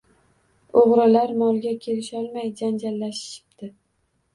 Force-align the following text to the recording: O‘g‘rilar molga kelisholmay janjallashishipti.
O‘g‘rilar 0.83 1.35
molga 1.43 1.75
kelisholmay 1.85 2.53
janjallashishipti. 2.65 3.75